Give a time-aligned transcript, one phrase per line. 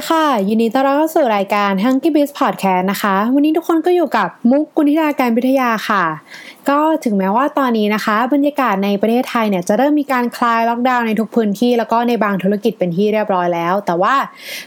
[0.00, 6.04] ดีค่ะ ยินดีต้อนรับเข้าสู่รายการ h u n k y Biz Podcast นะคะ วันนี้ทุกคนก็อยู่กับมุกกุณิดาการวิทยาค่ะ
[6.68, 14.14] ก็ถึงแม้ว่าตอนนี้นะคะ บรรยากาศในประเทศไทยเนี่ยจะเริ่มมีการคลายล็อกดาวน์ในทุกพื้นที่ แล้วก็ในบางธุรกิจเป็นที่เรียบร้อยแล้ว แต่ว่า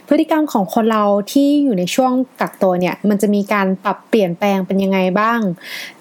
[0.08, 2.12] พฤติกรรมของคนเราที่อยู่ในช่วง
[2.42, 5.40] กักตัวเนี่ยมันจะมีการปรับเปลี่ยนแปลงเป็นยังไงบ้าง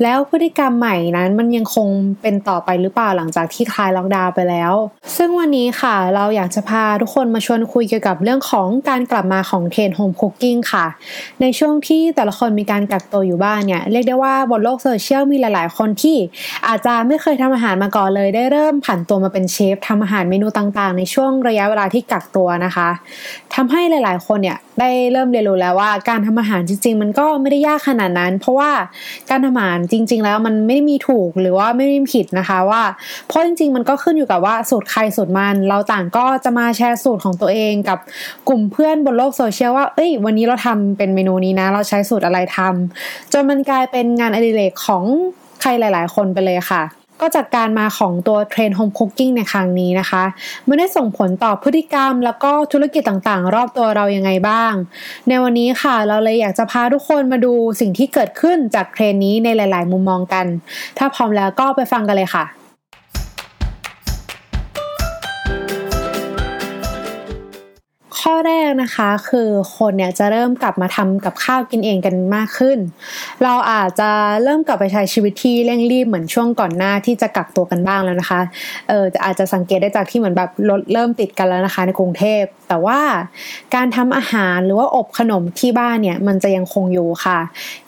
[0.03, 1.89] แล้วพฤติกรรมใหม่นั้นมันยังคง
[2.23, 4.73] เป็นต่อไปหรือเปล่าหลังจากที่คลายล็อกดาวน์ไปแล้ว
[5.17, 10.87] ซึ่งวันนี้ค่ะเราอยากจะพาทุกคนมาชวนคุยเกี่ยวกับเรื่องของการกลับมาของเทรนด์ home cooking ค่ะ
[11.41, 16.17] ในช่วงที่แต่ละคนมีการกักตัวอยู่บ้านเนี่ยเรียกได้ว่าบนโลกโซเชียลมีหลาย ๆ คนที่
[16.67, 22.89] อาจจะไม่เคยทำอาหารมาก่อนเลย ได้เริ่มผันตัวมาเป็นเชฟทำอาหารเมนูต่างๆ ในช่วงระยะเวลาที่กักตัวนะคะ
[23.55, 28.71] ทำให้หลาย ๆ คนเนี่ยได้เริ่มเรียนรู้แล้วว่าการทำอาหารจริง ๆ มันก็ไม่ได้ยากขนาดนั้น เพราะว่า
[29.31, 32.83] การทำอาหารจริง ๆ แล้วมันไม่ได้มีถูกหรือว่าไม่ได้มีผิดนะคะว่า
[33.29, 37.99] เพราะจริง ๆ มันก็ขึ้นอยู่กับว่าสูตรใครสูตรมันเราต่างก็จะมาแชร์สูตรของตัวเองกับ
[38.49, 45.05] กลุ่มเพื่อนบนโลกโซเชียลว่า เอ้ย วันนี้เราทำเป็นเมนูนี้นะ เราใช้สูตรอะไรทำจนมันกลายเป็นงานอดิเรกของ
[45.63, 46.83] ใครหลาย ๆ คนไปเลยค่ะ
[47.21, 50.25] ก็จากการมาของตัวเทรนด์ home cooking ในครั้งนี้นะคะ
[50.69, 54.73] มันได้ส่งผลต่อพฤติกรรม แล้วก็ธุรกิจต่างๆ รอบตัวเรายังไงบ้าง
[55.29, 60.47] ในวันนี้ค่ะ เราเลยอยากจะพาทุกคนมาดูสิ่งที่เกิดขึ้นจากเทรนด์นี้ในหลาย ๆ มุมมองกัน
[60.99, 62.45] ถ้าพร้อมแล้วก็ไปฟังกันเลยค่ะ
[68.23, 72.79] ข้อแรกนะคะคือคนเนี่ยจะเริ่มกลับมาทำกับข้าวกินเองกันมากขึ้น
[73.45, 74.11] เราอาจจะ
[74.43, 78.41] เริ่มกลับไปใช้ชีวิตที่เร่งรีบเหมือนช่วงก่อนหน้าที่จะกักตัวกันบ้างแล้วนะคะ
[78.89, 83.01] เอออาจจะสังเกตได้จากที่เหมือนแบบรถเริ่มติดกันแล้วนะคะในกรุงเทพ แต่ว่า
[83.75, 87.39] การทำอาหารหรือว่าอบขนมที่บ้านเนี่ยมันจะยังคงอยู่ค่ะ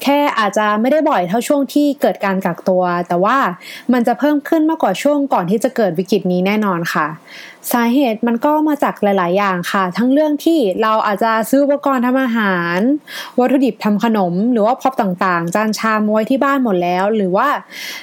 [0.02, 3.36] แค่อาจจะไม่ได้บ่อยเท่าช่วงที่เกิดการกักตัว แต่ว่า
[3.92, 7.06] มันจะเพิ่มขึ้นมากกว่าช่วงก่อนที่จะเกิดวิกฤตนี้แน่นอนค่ะ
[7.72, 12.78] สาเหตุมันก็มาจากหลาย ๆ อย่างค่ะ ทั้งเรื่องที่เราอาจจะซื้ออุปกรณ์ทำอาหาร
[13.38, 17.48] วัตถุดิบทำขนม หรือว่าพร็อบต่าง ๆ จานชามไว้ที่บ้านหมดแล้ว หรือว่า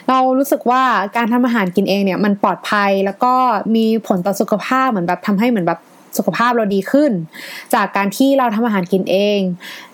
[0.10, 0.84] เรารู้สึกว่า
[1.16, 3.34] การทำอาหารกินเองเนี่ยมันปลอดภัยแล้วก็
[3.76, 5.80] มีผลต่อสุขภาพเหมือนแบบทำให้เหมือนแบบ
[6.18, 7.12] สุขภาพเราดีขึ้น
[7.74, 9.40] จากการที่เราทำอาหารกินเอง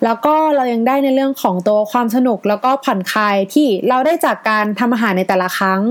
[0.03, 5.81] แล้วก็เรายังได้ในเรื่องของตัวความสนุกแล้วก็ผ่อนคลายที่เราได้จากการทำอาหารในแต่ละครั้ง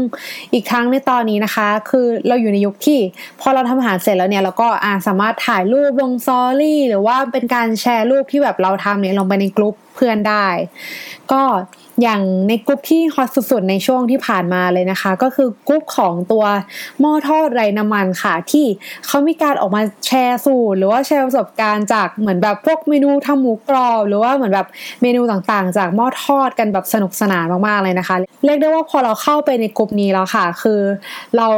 [0.53, 3.00] อีกครั้งในตอนนี้นะคะ คือเราอยู่ในยุคที่
[3.41, 10.47] พอเราทำอาหารเสร็จแล้วเนี่ยเราก็อาสามารถถ่ายรูปลงซอรี่หรือว่าเป็นการแชร์รูปที่แบบเราทำเนี่ยลงไปในกลุ่ม เพื่อนได้
[11.33, 11.43] ก็
[12.03, 16.45] อย่างในกลุ่มที่ฮอตสุดๆในช่วงที่ผ่านมาเลยนะคะ ก็คือกลุ่มของตัว
[17.01, 18.67] หม้อทอดไรน้ำมันค่ะ ที่
[19.07, 24.69] เขามีการออกมาแชร์สูตรหรือว่าแชร์ประสบการณ์จากเหมือนแบบพวกเมนูทำหมูกรอบ หรือว่าเหมือนแบบ
[25.03, 30.81] เมนูต่างๆ จากหม้อทอดกันแบบสนุกสนานมากๆเลยนะคะ เรียกได้ว่าพอเราเข้าไปในกลุ่มนี้แล้วค่ะ คือ
[31.37, 31.49] เรา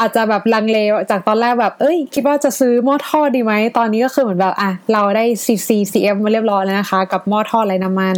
[0.00, 0.78] อาจจะแบบลังเล
[1.10, 8.16] จากตอนแรกแบบเอ้ย คิดว่าจะซื้อหม้อทอดดีไหมตอนนี้ก็คือเหมือนแบบอะเราได้ CCCF มาเรียบร้อยแล้วนะคะ กับหม้อทอดไรน้ำมัน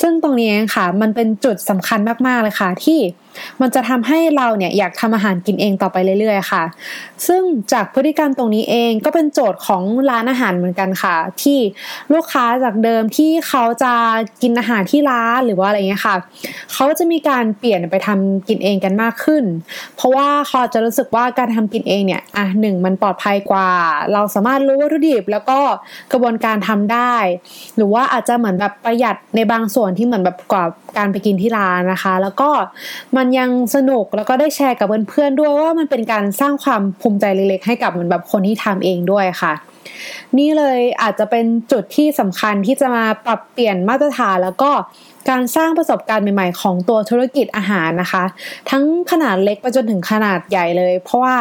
[0.00, 2.98] ซึ่งตรงนี้ค่ะ มันเป็นจุดสำคัญมากๆเลยค่ะ ที่
[3.60, 6.62] มันจะทำให้เราเนี่ยอยากทำอาหารกินเองต่อไปเรื่อยๆค่ะ
[7.26, 11.58] ซึ่งจากพฤติกรรมตรงนี้เองก็เป็นโจทย์ของร้านอาหารเหมือนกันค่ะ ที่
[12.12, 13.92] ลูกค้าจากเดิมที่เขาจะ
[14.42, 16.16] กินอาหารที่ร้านหรือว่าอะไรเงี้ยค่ะ
[16.72, 19.44] เขาจะมีการเปลี่ยนไปทำกินเองกันมากขึ้น
[19.96, 23.70] เพราะว่าเขาจะรู้สึกว่าการทำกินเองเนี่ยอะหนึ่งมันปลอดภัยกว่า
[24.12, 25.58] เราสามารถรู้วัตถุดิบแล้วก็
[26.12, 27.14] กระบวนการทำได้
[27.76, 30.64] หรือว่าอาจจะเหมือนแบบประหยัดในบางส่วนที่เหมือนแบบกว่า
[30.98, 32.50] การไปกินที่ร้านนะคะ แล้วก็
[33.16, 39.52] มันันยังสนุกแล้วก็ได้แชร์กับเพื่อนๆด้วยว่ามันเป็นการสร้างความภูมิใจเล็กๆให้กับเหมือนแบบคนที่ทำเองด้วยค่ะ
[40.38, 44.70] นี่เลยอาจจะเป็นจุดที่สำคัญที่จะมาปรับเปลี่ยนมาตรฐานแล้วก็
[45.30, 48.24] การสร้างประสบการณ์ใหม่ๆ ของตัวธุรกิจอาหารนะคะ
[48.70, 51.36] ทั้งขนาดเล็กไปจนถึงขนาดใหญ่เลย เพราะว่า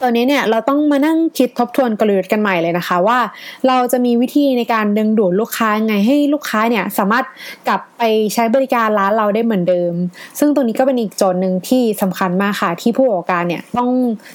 [0.00, 3.18] ตอนนี้เนี่ยเราต้องมานั่งคิดทบทวนกลยุทธ์กันใหม่เลยนะคะ ว่า
[3.68, 7.24] เราจะมีวิธีในการดึงดูดลูกค้าไงให้ลูกค้าเนี่ยสามารถ
[7.68, 8.02] กลับไป
[8.34, 9.92] ใช้บริการร้านเราได้เหมือนเดิม
[10.38, 13.90] ซึ่งตรงนี้ก็เป็นอีกโจทย์หนึ่งที่สำคัญมากค่ะ ที่ผู้ประกอบการเนี่ยต้อง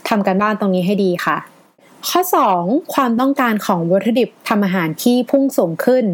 [0.10, 1.38] ทำการบ้านตรงนี้ให้ดีค่ะ
[2.10, 2.22] ข้อ
[2.58, 6.06] 2 ความต้องการของวัตถุดิบทำอาหารที่พุ่งสูงขึ้น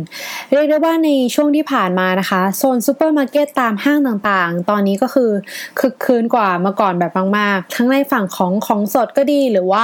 [0.54, 5.32] เรียกได้ว่าในช่วงที่ผ่านมานะคะโซนซูเปอร์มาร์เก็ตตามห้างต่างๆ ตอนนี้ก็คือ
[5.80, 9.84] คึกคื้นกว่าเมื่อก่อนแบบมากๆ ทั้งในฝั่งของของสดก็ดีหรือว่า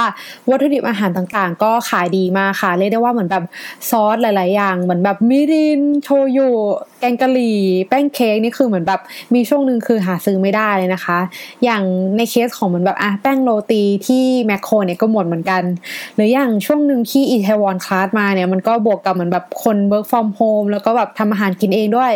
[0.50, 3.44] วัตถุดิบอาหารต่างๆ ก็ขายดีมากค่ะ เรียกได้ว่าเหมือนแบบ
[3.90, 6.50] ซอสหลาย ๆ อย่าง เหมือนแบบมิรินโชยุ
[7.00, 7.58] แกงกะหรี่
[7.88, 9.00] แป้งเค้กนี่คือเหมือนแบบ
[9.34, 11.18] มีช่วงหนึ่งคือหาซื้อไม่ได้เลยนะคะ
[11.64, 11.82] อย่าง
[12.16, 15.62] ในเคสของเหมือนแบบอะแป้งโรตีที่แม็คโครเนี่ยก็หมดเหมือนกัน
[16.14, 22.12] หรืออย่างช่วงหนึ่งที่อิแทวอนคลาสมาเนี่ยมันก็บวกกับเหมือนแบบคน work from home แล้วก็แบบทำอาหารกินเองด้วย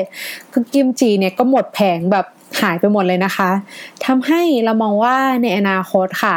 [0.53, 2.27] คือกิมจีเนี่ยก็หมดแผงแบบ
[2.61, 3.51] หายไปหมดเลยนะคะ
[4.07, 6.37] ทำให้เรามองว่าในอนาคตค่ะ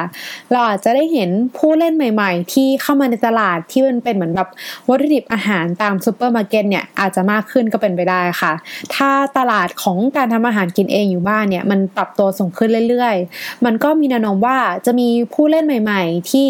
[0.52, 4.50] เราอาจจะได้เห็นผู้เล่นใหม่ ๆ ที่เข้ามาในตลาดที่มันเป็นเหมือนแบบ
[4.90, 8.54] วัตถุดิบอาหารตามซูเปอร์มาร์เก็ตเนี่ยอาจจะมากขึ้นก็เป็นไปได้ค่ะ
[8.96, 16.48] ถ้าตลาดของการทำอาหารกินเองอยู่บ้านเนี่ยมันปรับตัวสูงขึ้นเรื่อยๆ มันก็มีแนวโน้มว่าจะมีผู้เล่นใหม่ ๆ ที่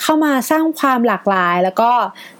[0.00, 1.90] เข้ามาสร้างความหลากหลาย แล้วก็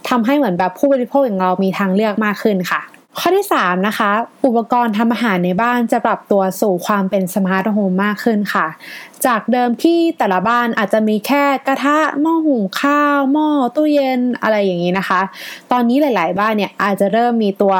[0.08, 4.10] ทำให้เหมือนแบบผู้บริโภคอย่างเรามีทางเลือกมากขึ้นค่ะ ข้อที่ 3 นะคะ
[4.46, 8.66] อุปกรณ์ทำอาหารในบ้านจะปรับตัวสู่ความเป็น smart home มากขึ้นค่ะ
[9.26, 15.20] จากเดิมที่แต่ละบ้านอาจจะมีแค่กระทะหม้อหุงข้าว หม้อตู้เย็นอะไรอย่างนี้นะคะ
[15.72, 17.74] ตอนนี้หลาย ๆ บ้านเนี่ยอาจจะเริ่มมีตัว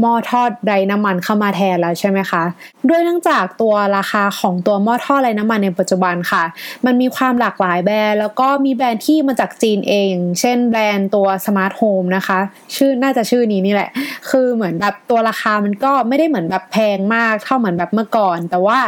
[0.00, 2.42] หม้อทอดไร้น้ำมันเข้ามาแทนแล้วใช่ไหมคะ
[2.88, 6.42] ด้วยเนื่องจากตัวราคาของตัวหม้อทอดไร้น้ำมันในปัจจุบันค่ะ
[6.86, 12.38] มันมีความหลากหลายแบรนด์แล้วก็มีแบรนด์ที่มาจากจีนเอง เช่นแบรนด์ตัว smart home นะคะ
[12.76, 13.90] ชื่อน่าจะชื่อนี้นี่แหละ
[14.30, 18.78] คือเหมือนแบบตัวราคามันก็ไม่ได้เหมือนแบบแพงมากเท่าเหมือนแบบเมื่อก่อน แต่ว่า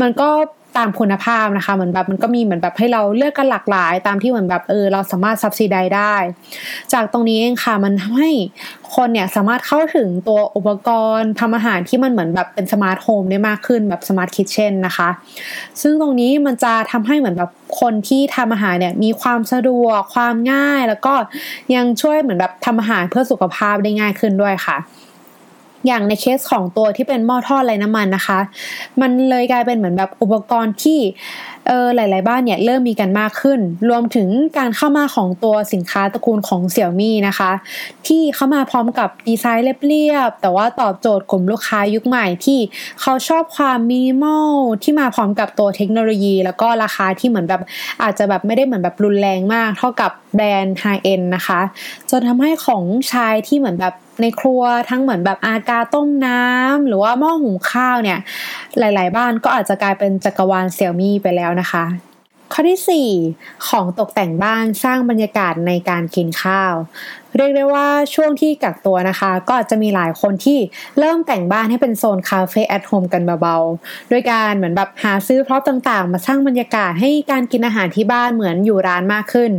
[0.00, 0.30] มันก็
[0.76, 6.14] ตามคุณภาพนะคะ เหมือนแบบมันก็มีเหมือนแบบให้เราเลือกกันหลากหลาย ตามที่เหมือนแบบเออเราสามารถ subsidize ได้
[6.92, 8.30] จากตรงนี้เองค่ะมันทำให้
[8.94, 15.08] คนเนี่ยสามารถเข้าถึงตัวอุปกรณ์ทำอาหารที่มันเหมือนแบบเป็น smart home ได้มากขึ้นแบบ smart kitchen นะคะ
[15.80, 21.14] ซึ่งตรงนี้มันจะทำให้เหมือนแบบคนที่ทำอาหารเนี่ยมีความสะดวกความง่าย แล้วก็
[21.74, 24.76] ยังช่วยเหมือนแบบทำอาหารเพื่อสุขภาพได้ง่ายขึ้นด้วยค่ะ
[25.86, 28.38] อย่างในเคสของตัวที่เป็นหม้อทอดไร้น้ำมันนะคะ
[29.00, 30.98] มันเลยกลายเป็นเหมือนแบบอุปกรณ์ที่
[31.68, 37.50] เออหลาย ๆ บ้านเนี่ยเริ่มมีกันมากขึ้น รวมถึงการเข้ามาของตัวสินค้าตระกูลของเสี่ยวมี่นะคะ
[38.06, 42.58] ที่เข้ามาพร้อมกับดีไซน์เรียบๆแต่ว่าตอบโจทย์กลุ่มลูกค้ายุคใหม่ที่
[43.00, 44.52] เขาชอบความมินิมอล
[44.82, 47.62] ที่มาพร้อมกับตัวเทคโนโลยี แล้วก็ราคาที่เหมือนแบบ
[48.02, 51.60] อาจจะแบบไม่ได้เหมือนแบบรุนแรงมาก เท่ากับแบรนด์ high-end นะคะ
[52.10, 58.18] จนทำให้ของใช้ที่เหมือนแบบ ในครัวทั้งเหมือนแบบอะกาต้มน้ำหรือว่าหม้อหุงข้าวเนี่ย
[58.78, 61.84] หลาย ๆ บ้านก็อาจจะกลายเป็นจักรวาลเสี่ยวมี่ไปแล้วนะคะ
[62.52, 66.74] ข้อที่ 4 ของตกแต่งบ้านสร้างบรรยากาศในการกินข้าว
[67.36, 70.58] เรียกได้ว่าช่วงที่กักตัวนะคะ ก็อาจจะมีหลายคนที่
[70.98, 79.50] เริ่มแต่งบ้านให้เป็นโซน cafe at home กันเบาๆโดยการเหมือนแบบหาซื้อ prop ต่างๆ มาสร้างบรรยากาศให้การกินอาหารที่บ้านเหมือนอยู่ร้านมากขึ้น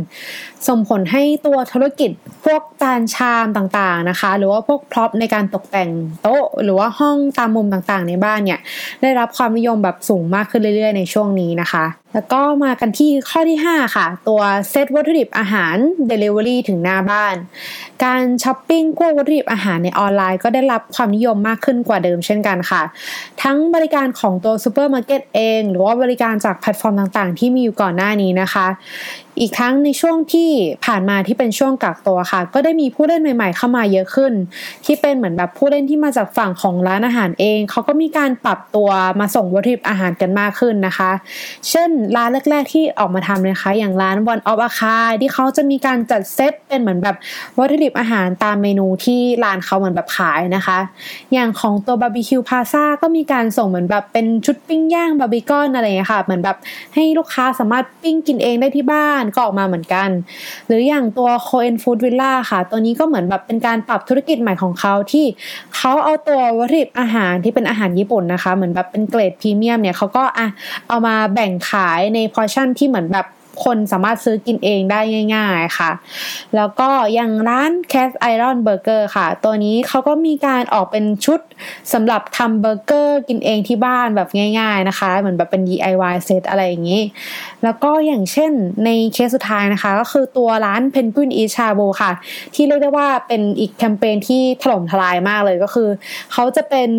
[0.68, 2.10] ส่งผลให้ตัวธุรกิจ
[2.44, 5.90] พวกจานชามต่างๆนะคะ หรือว่าพวก prop ในการตกแต่ง
[6.22, 8.60] โต๊ะ หรือว่าห้องตามมุมต่างๆ ในบ้านเนี่ย
[9.02, 11.84] ได้รับความนิยมแบบสูงมากขึ้นเรื่อยๆ ในช่วงนี้นะคะ
[12.14, 14.40] แล้วก็มากันที่ข้อที่ 5 ค่ะ ตัว
[14.70, 15.76] เซตวัตถุดิบอาหาร
[16.10, 17.34] delivery ถึงหน้าบ้าน
[18.04, 22.82] การช้อปปิ้งพวกวัตถุดิบอาหารในออนไลน์ก็ได้รับความนิยมมากขึ้นกว่าเดิมเช่นกันค่ะ
[23.42, 28.66] ทั้งบริการของตัวซูเปอร์มาร์เก็ตเอง หรือว่าบริการจากแพลตฟอร์มต่างๆ ที่มีอยู่ก่อนหน้านี้นะคะ
[29.40, 30.50] อีกทั้งในช่วงที่
[30.84, 34.32] ผ่านมาที่เป็นช่วงกักตัวค่ะ ก็ได้มีผู้เล่นใหม่ ๆ เข้ามาเยอะขึ้น
[34.84, 38.88] ที่เป็นเหมือนแบบผู้เล่นที่มาจากฝั่งของร้านอาหารเอง เขาก็มีการปรับตัว
[39.20, 41.10] มาส่งวัตถุดิบอาหารกันมากขึ้นนะคะ
[41.68, 47.16] เช่น ร้านแรก ๆ ที่ออกมาทำนะคะ อย่างร้านวันออฟอาคาที่เขาจะมีการจัดเซตเป็นเหมือนแบบ
[47.58, 50.78] วัตถุดิบอาหารตามเมนูที่ร้านเขาเหมือนแบบขายนะคะ
[51.32, 56.56] อย่างของตัวบาร์บีคิวพลาซ่าก็มีการส่งเหมือนแบบเป็นชุดปิ้งย่างบาร์บีคอนอะไรอย่างเงี้ยค่ะ เหมือนแบบ
[56.94, 60.08] ให้ลูกค้าสามารถปิ้งกินเองได้ที่บ้านก็ออกมาเหมือนกัน
[60.66, 65.26] หรืออย่างตัว Coen Food Villa ค่ะ ตัวนี้ก็เหมือนแบบเป็นการปรับธุรกิจใหม่ของเขาที่
[65.76, 70.48] เขาเอาตัววัตถุดิบอาหารที่เป็นอาหารญี่ปุ่นนะคะ เหมือนแบบเป็นเกรดพรีเมียมเนี่ยเขาก็อะ
[70.88, 73.26] เอามาแบ่งขายใน portion ที่เหมือนแบบ
[73.64, 75.00] คนสามารถซื้อกินเองได้
[75.34, 75.90] ง่าย ๆค่ะ
[76.56, 81.40] แล้วก็อย่างร้าน Cast Iron Burger ค่ะ ตัวนี้เขาก็มีการออกเป็นชุด
[81.92, 87.02] สำหรับทำเบอร์เกอร์กินเองที่บ้านแบบง่าย ๆนะคะ เหมือนแบบเป็น DIY เซตอะไรอย่างนี้
[87.62, 88.52] แล้วก็อย่างเช่น
[88.84, 92.12] ในเคสสุดท้ายนะคะ ก็คือตัวร้าน Penguin e c h a b o ค่ะ
[92.54, 95.88] ที่เรียกได้ว่าเป็นอีกแคมเปญที่ถล่มทลายมากเลยก็คือ
[96.32, 96.90] เขาจะเป็น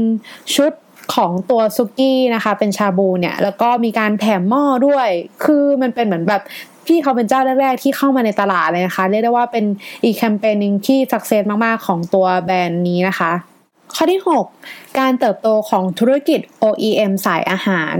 [0.55, 0.71] ชุด
[1.13, 5.09] ของตัวสุกี้นะคะ เป็นชาบูเนี่ย แล้วก็มีการแถมหม้อด้วย
[5.43, 6.41] คือมันเป็นเหมือนแบบ
[6.85, 9.65] พี่เขาเป็นเจ้าแรกๆที่เข้ามาในตลาดเลยนะคะ เรียกได้ว่าเป็น
[10.03, 13.31] อีกแคมเปญหนึ่งที่สักเซสมากๆของตัวแบรนด์นี้นะคะ
[13.95, 14.21] ข้อที่
[14.55, 17.95] 6 การเติบโตของธุรกิจ OEM สายอาหาร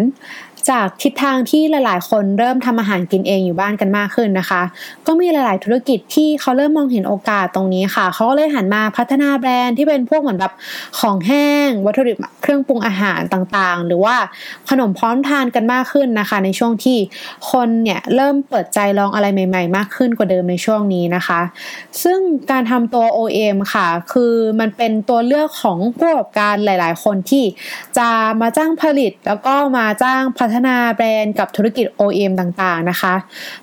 [0.69, 4.62] จากทิศทางที่หลาย ๆ คนเริ่มทำอาหารกินเองอยู่บ้านกันมากขึ้นนะคะ
[5.07, 10.53] ก็มีหลาย ๆ ธุรกิจที่เขาเริ่มมองเห็นโอกาสตรงนี้ค่ะ เขาก็เลยหันมาพัฒนาแบรนด์ที่เป็นพวกเหมือนแบบ
[11.00, 14.15] ของแห้ง วัตถุดิบเครื่องปรุงอาหารต่าง ๆ หรือว่า
[14.69, 16.98] ขนมพร้อมทานกันมากขึ้นนะคะ ในช่วงที่
[17.51, 21.41] คนเนี่ยเริ่มเปิดใจลองอะไรใหม่ ๆ มากขึ้นกว่าเดิมในช่วงนี้นะคะ
[22.03, 22.19] ซึ่ง
[22.51, 23.19] การทำตัว O
[23.55, 27.43] M ค่ะ คือมันเป็นตัวเลือกของผู้ประกอบการหลาย ๆ คนที่
[27.98, 28.10] จะ
[28.41, 33.15] มาจ้างผลิตแล้วก็มาจ้างพัฒฒนาแบรนด์กับธุรกิจ OEM ต่างๆนะคะ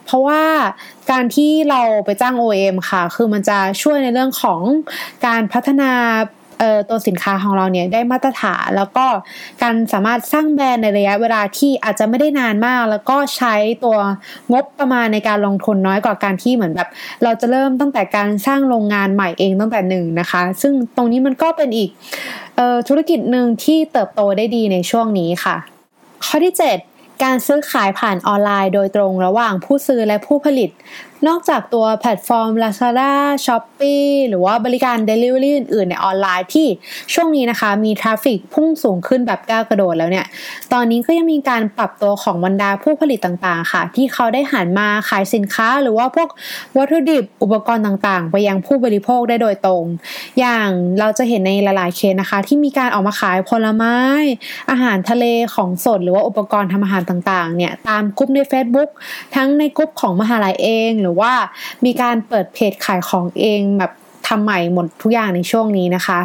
[0.04, 0.42] เพราะว่า
[1.10, 4.60] การที่เราไปจ้าง OEM ค่ะ คือมันจะช่วยในเรื่องของ
[5.26, 5.92] การพัฒนา
[6.88, 9.06] ตัวสินค้าของเราเนี่ยได้มาตรฐานแล้วก็
[9.62, 13.96] การสามารถสร้างแบรนด์ในระยะเวลาที่อาจจะไม่ได้นานมาก แล้วก็ใช้ตัว
[14.52, 16.88] งบประมาณในการลงทุนน้อยกว่าการที่เหมือนแบบ
[17.24, 21.90] เราจะเริ่มตั้งแต่การสร้างโรงงานใหม่เองตั้งแต่หนึ่งนะคะ ซึ่งตรงนี้มันก็เป็นอีก
[22.88, 25.56] ธุรกิจหนึ่งที่เติบโตได้ดีในช่วงนี้ค่ะ
[26.26, 26.54] ข้อที่
[26.88, 30.70] 7 การซื้อขายผ่านออนไลน์โดยตรงระหว่างผู้ซื้อและผู้ผลิต
[31.28, 33.12] นอกจากตัวแพลตฟอร์ม Lazada,
[33.44, 36.66] Shopee หรือว่าบริการ Delivery อื่นๆ ในออนไลน์ที่
[37.14, 40.26] ช่วงนี้นะคะ มีทราฟฟิกพุ่งสูงขึ้นแบบก้าวกระโดดแล้วเนี่ย
[40.72, 46.28] ตอนนี้ก็ยังมีการปรับตัวของบรรดาผู้ผลิตต่างๆ ค่ะ ที่เขาได้หันมาขายสินค้า หรือว่าพวก
[46.76, 49.84] วัตถุดิบอุปกรณ์ต่างๆ ไปยังผู้บริโภคได้โดยตรง
[50.40, 53.96] อย่างเราจะเห็นในหลายๆเคสนะคะ ที่มีการออกมาขายผลไม้
[54.70, 55.24] อาหารทะเล
[55.54, 58.90] ของสดหรือว่าอุปกรณ์ทำอาหารต่างๆเนี่ยตามกลุ่มใน Facebook
[59.34, 61.34] ทั้งในกลุ่มของมหาลัยเองหรือรือว่า
[61.84, 63.92] มีการเปิดเพจขายของเองแบบ
[64.28, 66.20] ทำใหม่หมดทุกอย่างในช่วงนี้นะคะ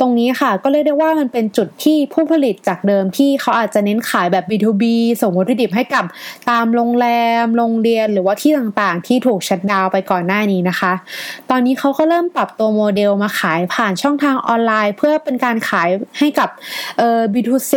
[0.00, 4.84] ตรงนี้ค่ะ ก็เรียกได้ว่ามันเป็นจุดที่ผู้ผลิตจากเดิมที่เขาอาจจะเน้นขายแบบ B2B
[5.22, 6.04] ส่งวัตถุดิบให้กับ
[6.50, 7.06] ตามโรงแร
[7.42, 10.92] ม โรงเรียนหรือว่าที่ต่างๆ ที่ถูกชัดดาวไปก่อนหน้านี้นะคะ
[11.50, 15.88] ตอนนี้เขาก็เริ่มปรับตัวโมเดลมาขายผ่านช่องทางออนไลน์ เพื่อเป็นการขาย
[16.18, 16.48] ให้กับ
[16.98, 17.72] เอ่อ B2C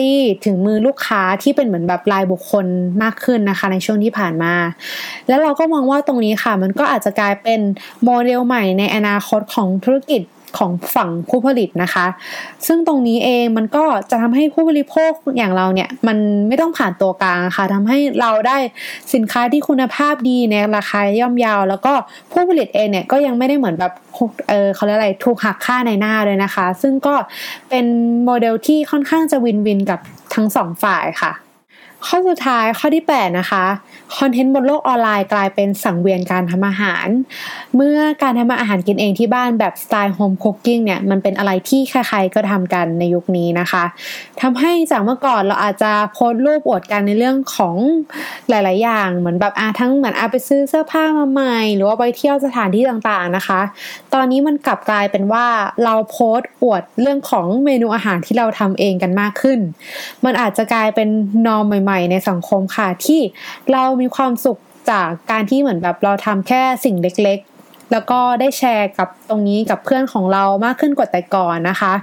[0.45, 2.65] ถึงมือลูกค้าที่เป็นเหมือนแบบรายบุคคล
[3.03, 4.53] มากขึ้นนะคะ ในช่วงที่ผ่านมา
[5.27, 7.59] แล้วเราก็มองว่าตรงนี้ค่ะ มันก็อาจจะกลายเป็น
[8.03, 10.21] โมเดลใหม่ในอนาคตของธุรกิจ
[10.57, 12.05] ของฝั่งผู้ผลิตนะคะ
[12.67, 16.17] ซึ่งตรงนี้เองมันก็จะทำให้ผู้บริโภคอย่างเราเนี่ย มัน
[16.47, 18.57] ไม่ต้องผ่านตัวกลางค่ะทำให้เราได้
[19.13, 21.93] สินค้าที่คุณภาพดีในราคาย่อมยาว แล้วก็
[22.31, 23.93] ผู้ผลิตเองเนี่ยก็ยังไม่ได้เหมือนแบบ
[24.49, 27.15] เออเขาเรียกอะไรถูกหักค่าในหน้าเลยนะคะ ซึ่งก็
[27.69, 27.85] เป็น
[28.25, 29.99] โมเดลที่ค่อนข้างจะ win-win กับ
[30.35, 31.31] ทั้งสองฝ่ายค่ะ
[32.07, 33.65] ข้อสุดท้ายข้อที่ 8 นะคะ
[34.17, 37.07] คอนเทนต์บนโลกออนไลน์กลายเป็นสังเวียนการทำอาหาร
[37.75, 43.83] เมื่อการทำอาหารกินเองที่บ้านแบบสไตล์ home cooking เนี่ยมันเป็นอะไรที่ใครๆก็ทำกันในยุคนี้นะคะ
[44.41, 47.75] ทำให้จากเมื่อก่อนเราอาจจะโพสต์รูปอวดกันในเรื่องของ
[48.49, 53.61] หลาย ๆ อย่าง เหมือนแบบอะทั้งเหมือนอะไปซื้อเสื้อผ้ามาใหม่ หรือว่าไปเที่ยวสถานที่ต่างๆนะคะ
[54.13, 55.45] ตอนนี้มันกลับกลายเป็นว่า
[55.83, 59.59] เราโพสต์อวดเรื่องของเมนูอาหารที่เราทำเองกันมากขึ้น
[60.25, 61.09] มันอาจจะกลายเป็น
[61.47, 63.21] นอมใหม่ม่ในสังคมค่ะ ที่
[63.71, 64.59] เรามีความสุข
[64.91, 71.93] จากการที่เหมือนแบบเราทำแค่สิ่งเล็กๆ แล้วก็ได้แชร์กับตรงนี้กับเพื่อนของเรามากขึ้นกว่าแต่ก่อนนะคะ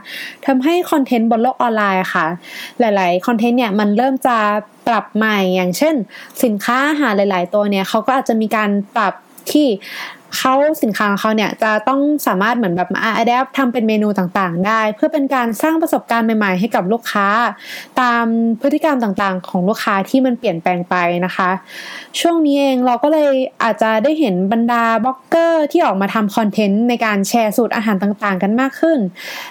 [0.47, 2.27] ทำให้คอนเทนต์บนโลกออนไลน์ค่ะ
[2.81, 4.37] หลายๆคอนเทนต์เนี่ยมันเริ่มจะ
[4.89, 5.95] ปรับใหม่อย่างเช่น
[6.45, 9.15] สินค้าอาหารหลาย ๆ ตัวเนี่ยเขาก็อาจจะมีการปรับ
[9.53, 9.67] ที่
[10.37, 17.29] เขาสินค้าของเขาเนี่ยจะต้องสามารถเหมือนแบบมา adapt ทำเป็นเมนูต่างๆ ได้ เพื่อเป็นการสร้างประสบการณ์ใหม่ๆ ให้กับลูกค้า
[18.01, 18.25] ตาม
[18.61, 20.95] พฤติกรรมต่างๆ ของลูกค้าที่มันเปลี่ยนแปลงไป
[21.25, 21.51] นะคะ
[22.21, 28.99] ช่วงนี้เองเราก็เลยอาจจะได้เห็นบรรดาบล็อกเกอร์ที่ออกมาทำ content ในการแชร์สูตรอาหารต่างๆ กันมากขึ้น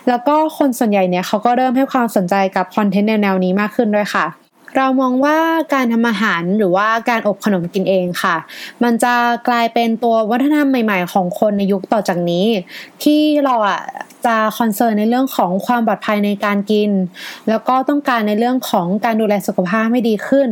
[0.08, 5.38] แล้วก็คนส่วนใหญ่เนี่ยเขาก็เริ่มให้ความสนใจกับ content แนวๆนี้มากขึ้นด้วยค่ะ เรามองว่า
[5.74, 8.36] การทำอาหารหรือว่าการอบขนมกินเองค่ะ
[8.84, 9.14] มันจะ
[9.48, 12.46] กลายเป็นตัววัฒนธรรมใหม่ ๆ ของคนในยุคต่อจากนี้
[13.04, 13.82] ที่เราอะ
[14.26, 16.92] จะคอนเซิร์นในเรื่องของความปลอดภัยในการกิน
[17.50, 20.50] แล้วก็ต้องการในเรื่องของการดูแลสุขภาพให้ดีขึ้น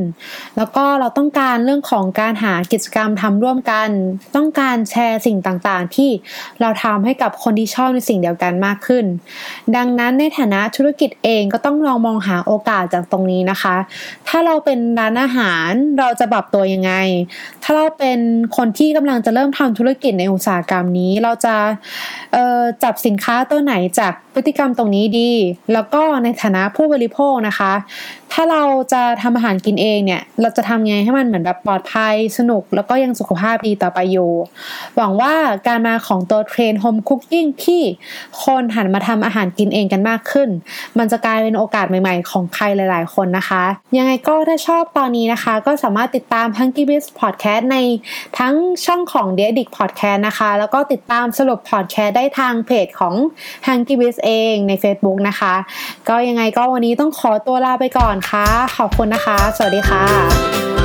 [0.57, 3.89] แล้วก็เราต้องการเรื่องของการหากิจกรรมทำร่วมกัน
[4.35, 6.09] ต้องการแชร์สิ่งต่างๆ ที่
[6.61, 9.05] เราทำให้กับคนที่ชอบในสิ่งเดียวกันมากขึ้น
[9.75, 13.75] ดังนั้นในฐานะธุรกิจเองก็ต้องลองมองหาโอกาสจากตรงนี้นะคะ
[14.27, 15.69] ถ้าเราเป็นร้านอาหาร
[15.99, 16.91] เราจะปรับตัวยังไง
[17.63, 18.19] ถ้าเราเป็น
[18.57, 21.55] คนที่กำลังจะเริ่มทำธุรกิจในอุตสาหกรรมนี้ เราจะ
[22.83, 25.31] จับสินค้าตัวัวไหนจาก พฤติกรรมตรงนี้ดี
[25.73, 27.73] แล้วก็ในฐานะผู้บริโภคนะคะ
[28.33, 28.63] ถ้าเรา
[28.93, 34.31] จะทำอาหารกินเองเนี่ย เราจะทำไงให้มันเหมือนแบบปลอดภัยสนุก แล้วก็ยังสุขภาพดีต่อไปอยู่
[34.95, 35.33] หวังว่า
[35.67, 37.81] การมาของตัว trend home cooking ที่
[38.43, 40.49] คนหันมาทำอาหารกินเองกันมากขึ้น
[40.97, 43.63] มันจะกลายเป็นโอกาสใหม่ๆ ของใครหลาย ๆ คนนะคะ
[43.97, 47.77] ยังไงก็ถ้าชอบตอนนี้นะคะ ก็สามารถติดตาม h u n k y b i z Podcast ใน
[48.39, 48.53] ทั้ง
[48.85, 53.13] ช่องของ d e d i c Podcast นะคะ แล้วก็ติดตามสรุปพอดแคสต์ได้ทางเพจของ
[53.67, 55.53] h u n k y b i z เองใน Facebook นะคะ
[56.09, 58.45] ก็ยังไงก็วันนี้ต้องขอตัวลาไปก่อนค่ะ
[58.77, 60.84] ขอบคุณนะคะ สวัสดีค่ะ